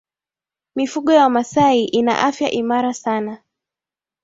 mifugo 0.75 1.13
ya 1.13 1.23
wamasai 1.23 1.83
ina 1.85 2.19
afya 2.21 2.51
imara 2.51 2.93
sana 2.93 3.41